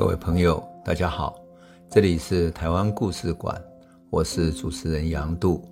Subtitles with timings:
[0.00, 1.38] 各位朋友，大家好，
[1.90, 3.62] 这里是台湾故事馆，
[4.08, 5.62] 我是主持人杨度，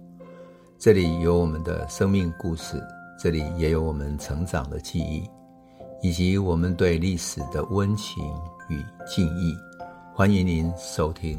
[0.79, 2.79] 这里有我们的生命故事，
[3.19, 5.27] 这里也有我们成长的记忆，
[6.03, 8.23] 以及我们对历史的温情
[8.69, 9.57] 与敬意。
[10.15, 11.39] 欢迎您收听。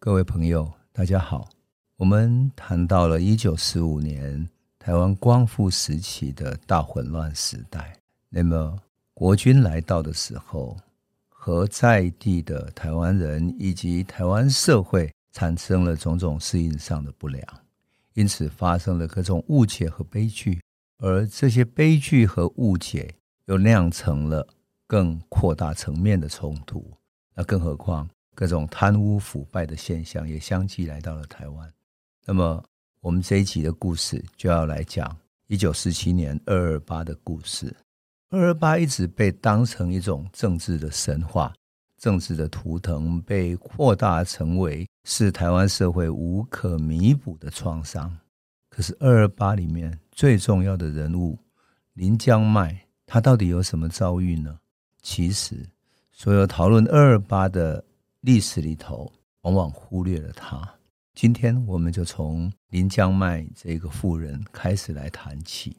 [0.00, 1.48] 各位朋友，大家好，
[1.98, 4.44] 我们谈到了一九四五年
[4.80, 7.96] 台湾光复时期的大混乱时代，
[8.28, 8.76] 那么。
[9.18, 10.76] 国军来到的时候，
[11.30, 17.42] 和在地的台湾人以及台湾社会产生了种种适应上的不良，
[18.12, 20.60] 因此发生了各种误解和悲剧，
[20.98, 23.14] 而这些悲剧和误解
[23.46, 24.46] 又酿成了
[24.86, 26.86] 更扩大层面的冲突。
[27.34, 31.72] 那更何况各种贪污腐败的现象也相继来到了台湾。
[32.26, 32.62] 那么，
[33.00, 37.74] 我们这一集的故事就要来讲一九四七年二二八的故事。
[38.30, 41.54] 二二八一直被当成一种政治的神话、
[41.96, 48.18] 政治的图腾，被扩大成为是台湾社会无可弥补的创伤。
[48.68, 51.38] 可是二二八里面最重要的人物
[51.94, 54.58] 林江迈，他到底有什么遭遇呢？
[55.02, 55.64] 其实，
[56.10, 57.82] 所有讨论二二八的
[58.22, 59.10] 历史里头，
[59.42, 60.68] 往往忽略了他。
[61.14, 65.76] 今天我们就从林江迈这个妇人开始来谈起。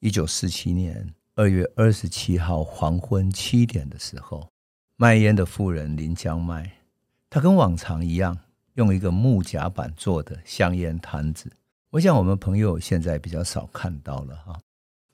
[0.00, 1.10] 一九四七年。
[1.38, 4.48] 二月二十七号黄昏七点的时候，
[4.96, 6.72] 卖烟的妇人林江卖，
[7.28, 8.34] 他跟往常一样，
[8.76, 11.52] 用一个木夹板做的香烟摊子。
[11.90, 14.58] 我想我们朋友现在比较少看到了哈。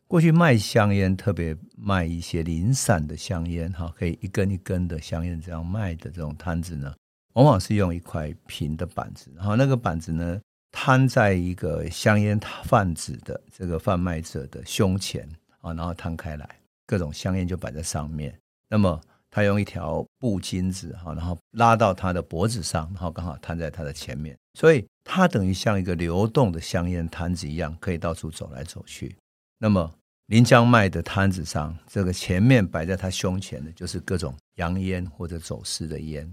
[0.07, 6.95] 过去卖香烟，特别卖一些零散的香烟哈，可以一根一根的香烟这样卖的这种摊子呢，
[7.33, 15.29] 往往是用一块平的板子，然后那个板子呢摊在一个香烟贩子的这个贩卖者的胸前。
[15.63, 18.39] 啊，然后摊开来，各种香烟就摆在上面。
[18.69, 24.37] 那么他用一条布巾子，哈，然后拉到他的脖子上，然后刚好摊在他的前面。
[24.55, 29.17] 所以他等于像一个流动的香烟摊子一样，可以到处走来走去。
[29.57, 29.91] 那么
[30.27, 36.31] 林江卖的摊子上，这个前面摆在他胸前的，就是各种洋烟或者走私的烟。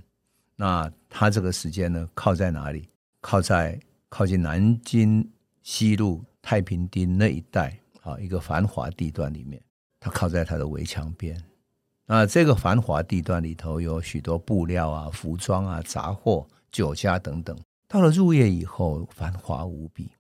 [0.56, 2.90] 那他这个时间呢，靠在哪里？
[3.22, 3.80] 靠在
[4.10, 5.26] 靠近南京
[5.62, 7.80] 西路太平町那一带。
[8.10, 9.62] 啊，一个繁华地段里面，
[10.00, 11.42] 他靠在他的围墙边。
[12.06, 17.58] 那这个繁华地段里头有许多布料啊、服装啊、杂货、酒家等等。
[17.88, 20.12] 到了入夜以后，繁华无比，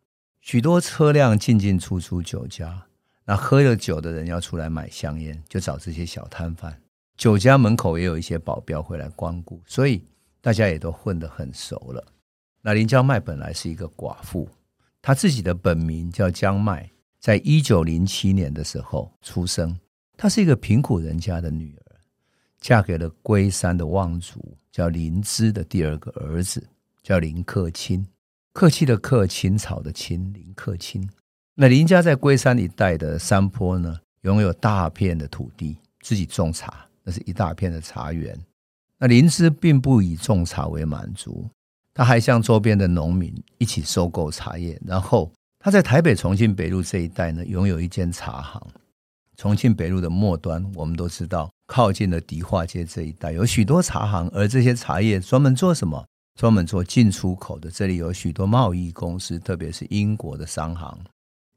[0.41, 2.85] 许多车辆进进出出酒家。
[3.25, 6.81] 那喝了酒的人要出来买香烟，就找这些小摊贩。
[7.15, 10.03] 酒家门口也有一些保镖会来光顾，所以
[10.41, 12.03] 大家也都混得很熟了。
[12.61, 14.49] 那林江麦本来是一个寡妇，
[15.01, 16.89] 她自己的本名叫江麦。
[17.19, 19.77] 在一九零七年的时候出生，
[20.15, 21.95] 她是一个贫苦人家的女儿，
[22.61, 26.65] 嫁给了龟山的望族，叫林芝的第二个儿子，
[27.03, 28.05] 叫林克钦，
[28.53, 31.05] 客气的客，青草的青，林克钦。
[31.55, 38.39] 那林家在龟山一带的山坡呢，拥有大片的土地，自己种茶，那是一大片的茶园。
[38.97, 41.49] 那林芝并不以种茶为满足，
[41.93, 45.29] 他还向周边的农民一起收购茶叶，然后。
[45.59, 48.65] 他在台北重庆北路这一带呢，拥有一间茶行。
[49.35, 54.29] 重庆北路的末端，我们都知道，靠近了迪化街这一带，有许多茶行。
[54.33, 56.05] 而这些茶叶专门做什么？
[56.39, 57.69] 专门做进出口的。
[57.69, 60.97] 这里有许多贸易公司，特别是英国的商行，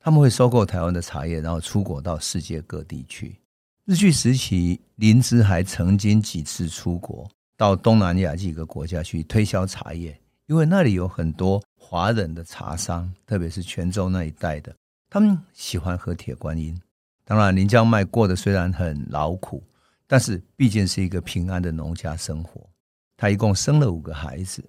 [0.00, 3.38] 他们会收购台湾的茶叶，然后出国到世界各地去。
[3.84, 10.16] 日据时期，林芝还曾经几次出国，到东南亚几个国家去推销茶叶。
[10.46, 14.74] 因为那里有很多华人的茶商，特别是泉州那一带的，
[15.08, 16.78] 他们喜欢喝铁观音。
[17.24, 19.62] 当然，林江迈过得虽然很劳苦，
[20.06, 22.68] 但是毕竟是一个平安的农家生活。
[23.16, 24.62] 他一共生了五个孩子，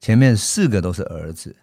[0.00, 1.56] 前面四个都是儿子，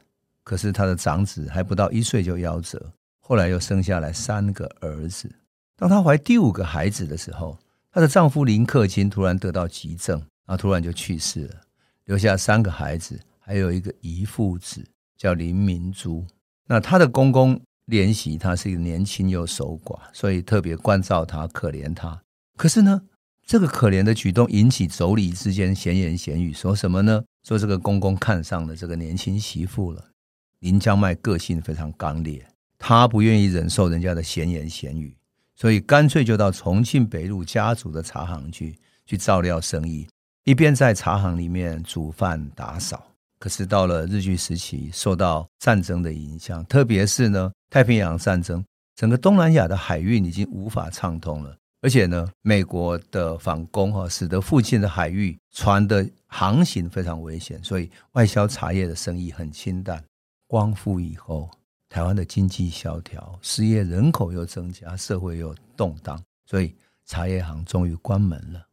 [0.44, 5.32] 可是他的长子还不到一岁就夭折，后来又生下来三个儿子。
[5.78, 7.58] 当她怀第五个孩子的时候，
[7.92, 11.62] 她的丈夫林克钦突然得到急症，然后突然就去世了，
[12.06, 13.20] 留下三个孩子。
[13.52, 14.82] 还有一个遗腹子
[15.18, 16.26] 叫林明珠，
[16.68, 22.22] 那他的公公怜惜他是一个年轻又守寡，所以特别关照他，可怜他。
[22.56, 23.02] 可是呢，
[23.46, 27.26] 这个可怜的举动引起妯娌之间闲言闲语，说什么呢？
[27.46, 30.12] 说这个公公看上了这个年轻媳妇了。
[30.60, 32.48] 林江迈个性非常刚烈，
[32.80, 35.14] 他不愿意忍受人家的闲言闲语，
[35.58, 40.08] 所以干脆就到重庆北路家族的茶行去去照料生意，
[40.46, 43.11] 一边在茶行里面煮饭打扫。
[43.42, 48.64] 可是到了日据时期，受到战争的影响，特别是呢太平洋战争，
[48.96, 51.58] 整个东南亚的海运已经无法畅通了。
[51.82, 60.04] 而且呢，美国的反攻哈，使得附近的海域船的航行非常危险，所以外销茶叶的生意很清淡。
[60.46, 61.50] 光复以后，
[61.90, 66.76] 台湾的经济萧条，失业人口又增加，社会又动荡，所以
[67.08, 68.64] 茶叶行终于关门了。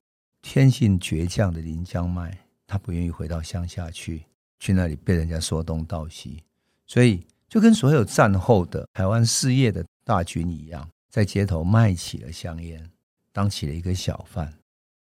[0.42, 4.26] 天性倔强的林江迈，他不愿意回到乡下去，
[4.58, 6.42] 去那里被人家说东道西，
[6.86, 12.90] 所以就跟所有战后的台湾事业的大军一样，在街头卖起了香烟。
[13.30, 14.52] 当起了一个小贩。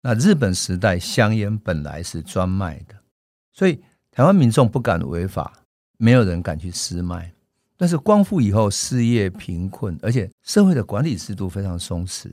[0.00, 2.96] 那日本时代香烟本来是专卖的，
[3.52, 3.80] 所以
[4.10, 5.60] 台湾民众不敢违法，
[5.98, 7.32] 没有人敢去私卖。
[7.76, 12.26] 但是光复以后，事业贫困，而且社会的管理制度非常松弛，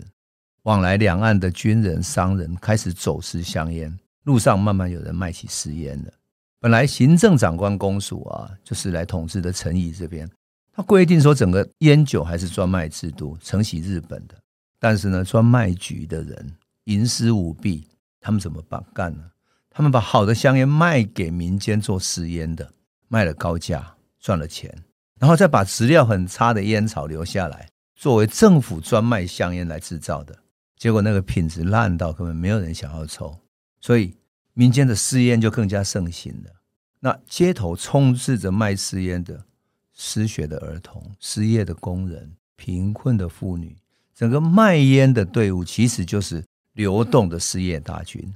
[0.64, 6.12] 往来两岸的军人、商人开始走私香烟，路上慢慢有人卖起私烟了。
[6.62, 10.30] 本来行政长官公署啊，就是来统治的陈仪这边，
[10.72, 14.36] 他规定说整个烟酒还是专卖制度，承袭日本的。
[14.80, 17.88] 但是呢，专卖局的人营私舞弊，
[18.20, 19.24] 他们怎么办干呢？
[19.72, 22.72] 他们把好的香烟卖给民间做私烟的，
[23.08, 24.72] 卖了高价赚了钱，
[25.20, 30.38] 然后再把质量很差的烟草留下来，作为政府专卖香烟来制造的。
[30.78, 33.36] 结果那个品质烂到根本没有人想要抽，
[33.80, 34.14] 所以
[34.62, 36.52] 民间的私烟就更加盛行了。
[37.00, 39.44] 那街头充斥着卖私烟的
[39.92, 43.76] 失学的儿童、失业的工人、贫困的妇女。
[44.14, 48.32] 整个卖烟的队伍其实就是流动的失业大军。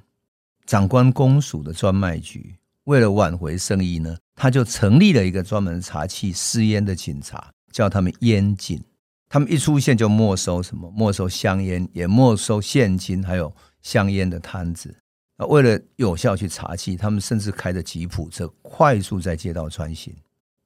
[0.65, 2.55] 长官公署的专卖局
[2.85, 8.83] 为了挽回生意呢，他就成立了一个专门查缉私烟的警察，叫他们烟警。
[9.29, 10.91] 他们一出现就没收什么？
[10.97, 14.95] 没收香烟，也没收现金，还有香烟的摊子。
[15.37, 20.15] 啊为了有效去查缉，他们甚至开着吉普车快速在街道穿行。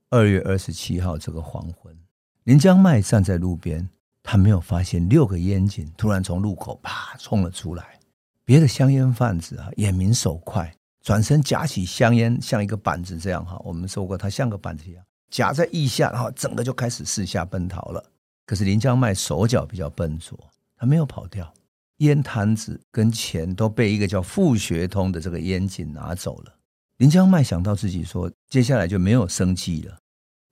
[0.10, 1.96] 二月二十七号这个黄昏，
[2.44, 3.90] 林江迈站在路边。
[4.22, 7.98] 他没有发现六个烟警突然从路口啪冲了出来，
[8.46, 10.72] 别的香烟贩子啊眼明手快，
[11.02, 18.04] 转身夹起香烟像一个板子这样哈，我们说过他像个板子一样夹在腋下，然后整个就开始四下奔逃了。
[18.46, 20.38] 可是林江迈手脚比较笨拙，
[20.78, 21.52] 他没有跑掉，
[22.00, 26.54] 烟摊子跟钱都被一个叫傅学通的这个烟警拿走了。
[26.98, 29.98] 林江迈想到自己说接下来就没有生计了，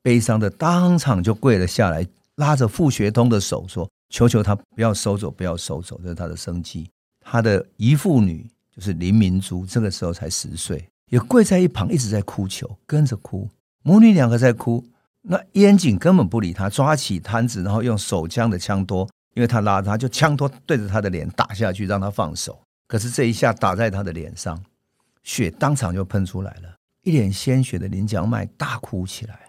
[0.01, 2.07] 悲伤的当场就跪了下来。
[2.35, 6.87] 拉着傅学通的手说：“求求他不要收走，不要收走，这是他的生计。”
[7.19, 13.49] 他的姨父女就是林明珠，这个时候才十岁，也跪在一旁一直在哭求，跟着哭。
[13.81, 14.85] 母女两个在哭，
[15.23, 22.59] 那烟警根本不理他，抓起摊子，然后用手枪的枪托，因为他拉他，就枪托对着他的脸打下去，让他放手。
[22.87, 24.59] 可是这一下打在他的脸上，
[25.23, 29.39] 血当场就喷出来了，一脸鲜血的林江麦大哭起来。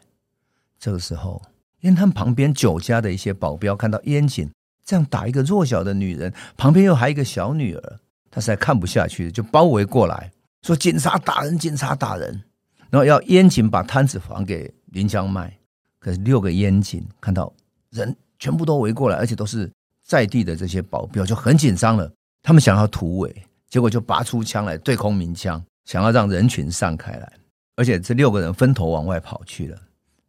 [0.79, 1.40] 这个时候。
[1.82, 4.50] 烟摊旁边酒家的一些保镖看到烟警
[4.85, 8.00] 这样打一个弱小的女人，旁边又还有一个小女儿，
[8.32, 10.32] 他实在看不下去，就包围过来，
[10.62, 12.43] 说：“警察打人，警察打人！”
[12.91, 15.56] 然后要烟警把摊子还给林江麦。
[16.00, 17.52] 可是六个烟警看到
[17.91, 19.70] 人全部都围过来，而且都是
[20.08, 22.10] 在地的这些保镖，就很紧张了。
[22.43, 27.32] 他们想要突围，结果就拔出枪来对空鸣枪，想要让人群散开来。
[27.76, 29.78] 而且这六个人分头往外跑去了。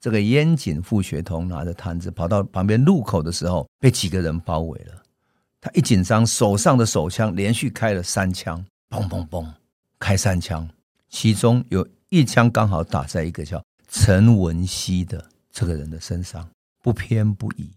[0.01, 5.01] 这个烟警傅学通拿着摊子跑到旁边路口的时候，被几个人包围了。
[5.61, 9.45] 他一紧张，手上的手枪连续开了三枪，砰砰砰，
[9.97, 10.67] 开三枪，
[11.09, 16.47] 其中有一枪刚好打在一个叫陈文熙的这个人的身上，
[16.81, 17.69] 不偏不倚，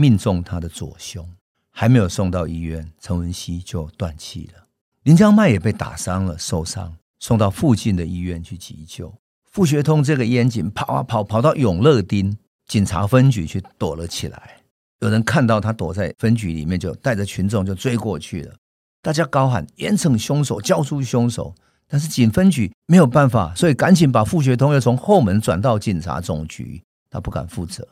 [0.00, 1.28] 命中他的左胸。
[1.72, 4.64] 还没有送到医院，陈文熙就断气了。
[5.02, 9.12] 林江迈也被打伤了，受伤，送到附近的医院去急救。
[9.50, 12.36] 傅学通这个烟警跑啊跑，跑到永乐町
[12.66, 14.56] 警察分局去躲了起来。
[15.00, 18.54] 有人看到他躲在分局里面，就带着群众就追过去了。
[19.02, 21.54] 大家高喊严惩凶手，交出凶手。
[21.86, 27.86] 但是警分局没有办法，所以赶紧把傅学通又从后门转到警察总局，他不敢负责。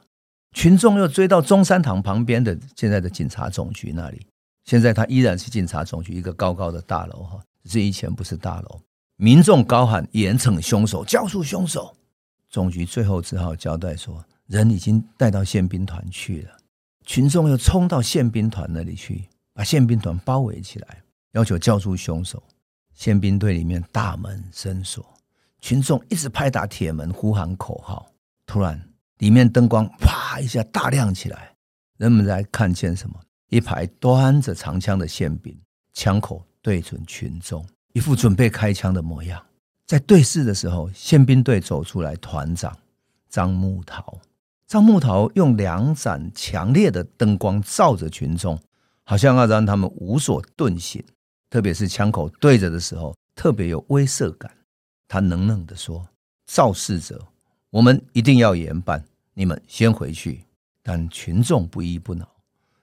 [0.56, 4.26] 群众又追到中山堂旁边的现在的警察总局那里，
[4.64, 8.80] 现在他依然是警察总局一个高高的大楼哈，只是以前不是大楼。
[9.16, 11.94] 民众高喊严惩凶手，交出凶手。
[12.48, 16.56] 总局最后只好交代说，人已经带到宪兵团去了。
[17.04, 22.42] 群众又冲到宪兵团那里去，把宪兵团包围起来，要求交出凶手。
[22.94, 25.04] 宪兵队里面大门深锁，
[25.60, 28.10] 群众一直拍打铁门，呼喊口号。
[28.46, 28.85] 突然，
[29.18, 31.54] 里面灯光啪一下大亮起来，
[31.98, 33.18] 人们才看见什么？
[33.48, 35.56] 一排端着长枪的宪兵，
[35.92, 37.64] 枪口对准群众。
[37.92, 39.42] 一副准备开枪的模样，
[39.86, 42.76] 在对视的时候，宪兵队走出来，团长
[43.30, 44.20] 张木桃。
[44.66, 48.60] 张木桃用两盏强烈的灯光照着群众，
[49.04, 51.02] 好像要让他们无所遁形，
[51.48, 54.50] 特别是枪口对着的时候，特别有威慑感。
[55.08, 56.04] 他冷冷地说
[56.50, 57.24] ：“肇事者，
[57.70, 59.04] 我们一定要严办，
[59.34, 60.44] 你们先回去。”
[60.82, 62.28] 但群众不依不挠。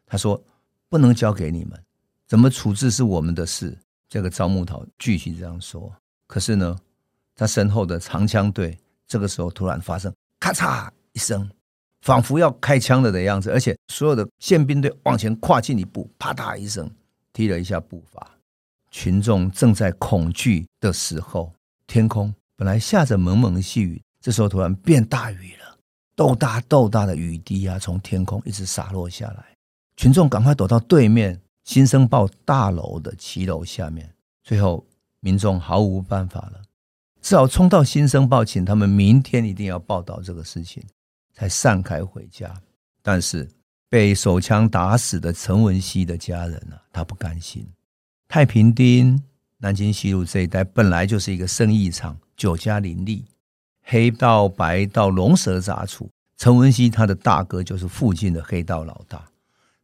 [0.05, 0.43] 他说
[0.89, 1.81] ：“不能交给你们，
[2.27, 3.77] 怎么处置是我们的事。”
[4.09, 5.91] 这个赵木桃继续这样说。
[6.27, 6.77] 可是呢，
[7.35, 11.49] 他身后的长枪队这个时候突然发生咔嚓一声，
[12.01, 16.91] 仿佛要开枪了的样子，而且所有的宪兵队往前跨进一步，啪嗒一声
[17.31, 18.29] 踢了一下步伐。
[18.91, 21.51] 群众正在恐惧的时候，
[21.87, 25.77] 天空本来下着蒙蒙细雨，这时候突然变大雨了，
[26.15, 29.43] 豆大豆大的雨滴啊，从天空一直洒落下来。
[29.97, 34.09] 群众赶快躲到对面《新生报》大楼的骑楼下面。
[34.41, 34.87] 最后，
[35.19, 36.61] 民众毫无办法了，
[37.21, 40.81] 只好冲到《新生报》，请他们明天一定要报道这个事情，
[41.33, 42.49] 才散开回家。
[43.01, 43.45] 但是
[43.89, 47.67] 被手枪打死的陈文熙的家人呢、啊，他不甘心。
[48.29, 49.21] 太平町、
[49.57, 53.25] 南京西路这一带本来就是一个生意场，酒家林立，
[53.83, 56.09] 黑道白道龙蛇杂处。
[56.37, 59.23] 陈文熙他的大哥就是附近的黑道老大。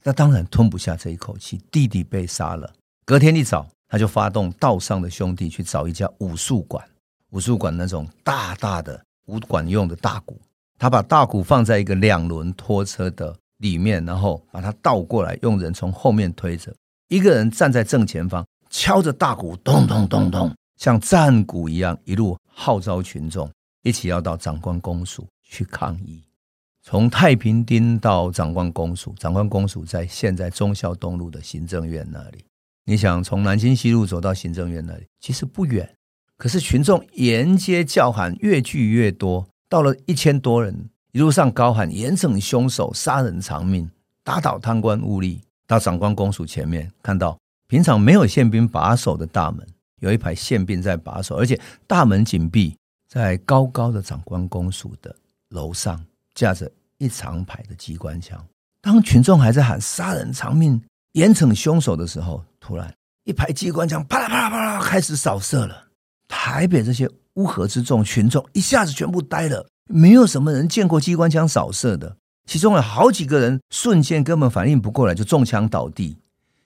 [0.04, 2.74] 那当然吞不下这一口气，弟弟被杀了。
[3.06, 6.84] 隔天一早，他就发动道上的兄弟去找一家武术馆，
[7.32, 10.40] 武术馆那种大大的武馆用的大鼓，
[10.78, 16.74] 他把大鼓放在一个两轮拖车的里面，然后把它倒过来，用人从后面推着，
[17.10, 23.50] 一个人站在正前方，敲着大鼓，咚咚咚咚，像战鼓一样，一路号召群众
[23.90, 26.24] 一起要到长官公署去抗议。
[26.84, 32.46] 从太平町到长官公署，长官公署在现在忠孝东路的行政院那里。
[32.86, 35.88] 你想从南京西路走到行政院那里，其实不远。
[36.38, 43.90] 可是群众沿街叫喊，越聚越多，到了一千多人，一路上高喊“严惩凶手，杀人偿命，
[44.24, 45.40] 打倒贪官污吏”。
[45.68, 49.68] 到长官公署前面，看到平常没有宪兵把守的大门，
[50.00, 52.76] 有一排宪兵在把守，而且大门紧闭，
[53.10, 55.14] 在高高的长官公署的
[55.50, 56.02] 楼上
[56.34, 56.72] 架着。
[57.02, 58.46] 一长排的机关枪，
[58.82, 65.88] 当群众还在喊“杀人偿命，严惩凶手”的时候，突然一排机关枪啪啦啪啦啪啦开始扫射了。
[66.28, 72.18] 台北这些乌合之众群众一下子全部呆了，没有什么人见过机关枪扫射的。
[72.48, 76.18] 其中有好几个人瞬间根本反应不过来，就中枪倒地，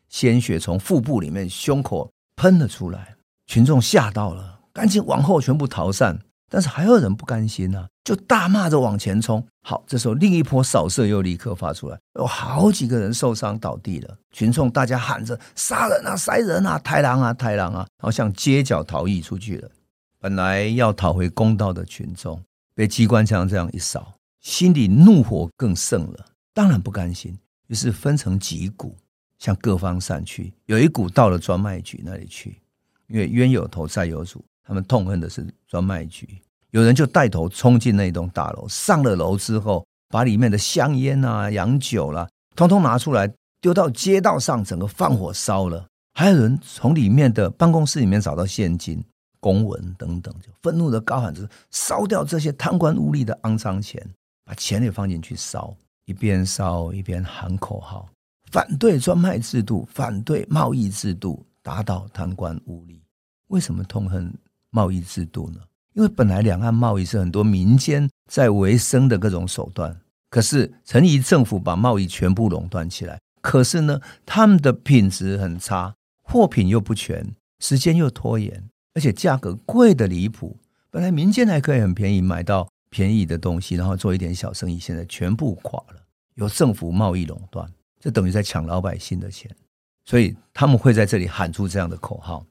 [0.10, 3.16] 鲜血从腹部里面、胸口喷了出来。
[3.46, 6.18] 群众吓到了，赶紧往后全部逃散。
[6.54, 9.44] 但是还有人不甘心啊，就大骂着往前冲。
[9.64, 14.16] 好，这时候另一波扫射又立刻发出来，有好几个人受伤倒地了。
[14.30, 19.72] 群众大家喊着“杀人啊，杀人啊，太郎啊，太郎啊”，然后向街角逃逸出去了。
[20.20, 22.40] 本来要讨回公道的群众，
[22.76, 28.96] 被机关枪这样一扫，心里怒火更盛了，当然不甘心，于是分成几股
[29.40, 30.54] 向各方散去。
[30.68, 32.62] 有一股到了专卖局那里去，
[33.08, 34.46] 因为冤有头债有主。
[34.64, 36.28] 他们痛恨的是专卖局，
[36.72, 45.86] 有人就带头冲进那栋大楼，上了楼之后，把里面的香烟啊、洋酒啦、啊，通通拿出来丢到街道上，整个放火烧了。
[46.14, 49.04] 还有人从里面的办公室里面找到现金、
[49.40, 54.02] 公文等等，就愤怒的高喊着：“烧掉这些贪官污吏的肮脏钱，
[54.46, 58.08] 把钱也放进去烧。”一边烧一边喊口号
[58.52, 63.00] ：“反对专卖制度，反对贸易制度，打倒贪官污吏。”
[63.48, 64.34] 为什么痛恨？
[64.74, 65.62] 贸易制度呢？
[65.94, 69.96] 因为本来两岸贸易是很多民间在维生的各种手段，
[70.32, 73.20] 可是陈仪政府把贸易全部垄断起来。
[73.42, 80.58] 可是呢，他们的品质很差，货品又不全，时间又拖延，而且价格贵得离谱。
[80.90, 86.02] 本来民间还可以很便宜买到便宜的东西，然后做一点小生意，现在全部垮了。
[86.36, 89.56] 由政府贸易垄断，这等于在抢老百姓的钱，
[90.06, 92.44] 所以他们会在这里喊出这样的口号。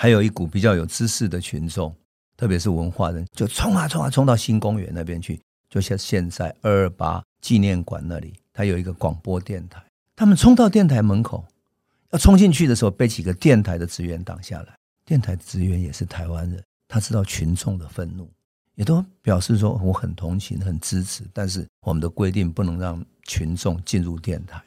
[0.00, 1.92] 还有一股比较有知识的群众，
[2.36, 9.82] 特别是文化人，就冲啊冲啊冲到新公园那边去，就像现在二二八纪念馆那里，它有一个广播电台。
[10.14, 11.44] 他们冲到电台门口，
[12.12, 14.68] 要冲进去的时候，被几个电台的职员挡下来。
[15.04, 18.30] 电台职员也是台湾人，他知道群众的愤怒，
[18.76, 24.62] 也都表示说我很同情、很支持，但是我们的规定不能让群众进入电台。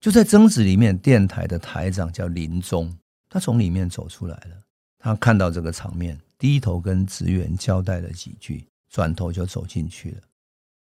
[0.00, 2.92] 就在争执里面，电台的台长叫林忠，
[3.28, 4.63] 他从里面走出来了。
[5.04, 10.22] 他看到这个场面，低头跟职员交代了几句，转头就走进去了。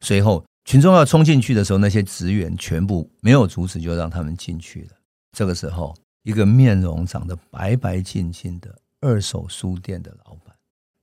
[0.02, 4.90] 随后，群众要冲进去的时候，那些职员全部没有阻止，就让他们进去了。
[5.32, 10.56] 这个时候，一个面容长得白白净净的二手书店的老板，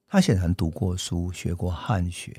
[0.07, 2.33] 他显然读过书，学过汉学，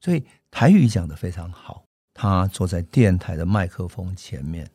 [0.00, 1.84] 所以台语讲得非常好。
[2.12, 4.68] 他坐在电台的麦克风前面，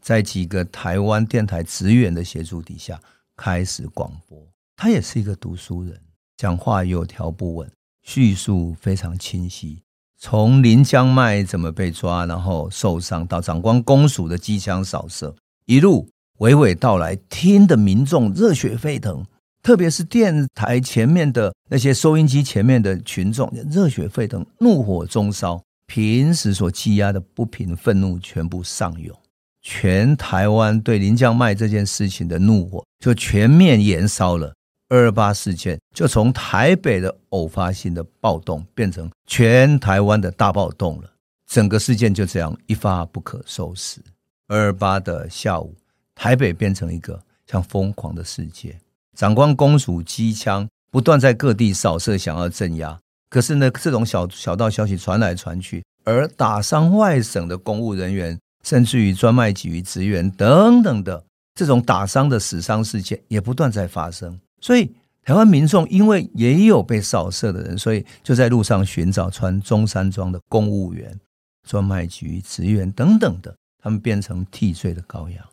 [0.00, 2.98] 在几个台湾电台职员的协助底下
[3.36, 4.42] 开始广播。
[4.76, 6.00] 他也是一个读书人，
[6.36, 7.70] 讲话有条不紊，
[8.02, 9.82] 叙述非常清晰。
[10.18, 15.34] 从林江迈怎么被抓，然后受伤，到长官公署的机枪扫射，
[15.66, 19.24] 一路娓娓道来，听的民众热血沸腾。
[19.62, 29.16] 特别是电台前面的那些收音机前面的群众，热血沸腾，怒火中烧，平时所积压的不平、愤怒全部上涌，
[29.60, 34.52] 全台湾对林江迈这件事情的怒火就全面燃烧了。
[34.92, 41.10] 二二八事件就从台北的偶发性的暴动变成全台湾的大暴动了，
[41.46, 44.02] 整个事件就这样一发不可收拾。
[44.48, 45.74] 二二八的下午，
[46.14, 48.78] 台北变成一个像疯狂的世界。
[49.16, 53.00] 长官公署机枪不断在各地扫射，想要镇压。
[53.30, 64.38] 可是呢，这种小小道消息传来传去，而打伤外省的公务人员，甚至于专卖局职员等等的这种打伤的死伤事件，也不断在发生。
[64.62, 64.90] 所以，
[65.22, 71.20] 台湾民众因为也有被扫射的人，所以就在路上寻找穿中山装的公务员、
[71.68, 75.46] 专卖局职员等等的，他们变成替罪的羔羊。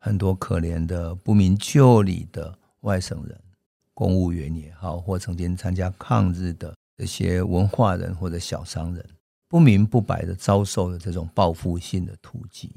[0.00, 2.58] 很多可怜的不明就里的。
[2.82, 3.36] 外省人、
[3.92, 9.04] 公务员也好，或曾经参加抗日的这些文化人或者小商人，
[9.48, 12.70] 不明不白的遭受了这种报复性的突击，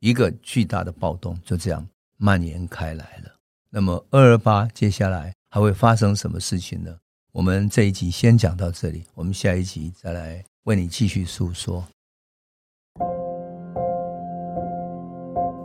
[0.00, 1.86] 一个巨大的暴动就这样
[2.16, 3.30] 蔓延开来了。
[3.74, 6.94] 那么二二八接下来还会发生什么事情呢？
[7.32, 11.82] 我们这一集先讲到这里，我们下一集再来为你继续诉说。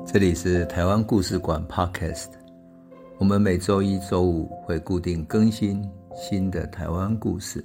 [0.06, 2.30] 这里是台湾故事馆 Podcast。
[3.20, 5.84] 我们每周一、周五会固定更新
[6.16, 7.62] 新的台湾故事，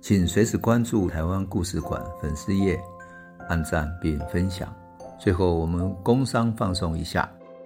[0.00, 2.80] 请随时关注台湾故事馆粉丝页，
[3.50, 4.74] 按赞并分享。
[5.20, 7.30] 最后，我们工商放送一下：